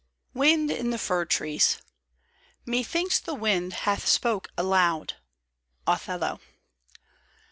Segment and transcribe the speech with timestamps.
[0.33, 1.77] WIND IN FIR TREES."
[2.65, 5.17] (Methinks the wind bath spoke aloud.'*
[5.85, 6.39] OTHELLO.